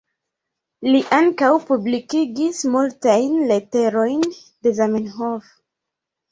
Li 0.87 1.01
ankaŭ 1.17 1.49
publikigis 1.67 2.63
multajn 2.77 3.37
leterojn 3.53 4.27
de 4.33 4.77
Zamenhof. 4.83 5.57